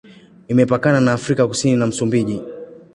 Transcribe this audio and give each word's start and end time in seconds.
Imepakana 0.47 1.01
na 1.01 1.13
Afrika 1.13 1.47
Kusini 1.47 1.75
na 1.77 1.87
Msumbiji. 1.87 2.41